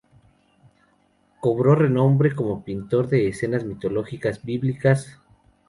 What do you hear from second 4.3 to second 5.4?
y bíblicas.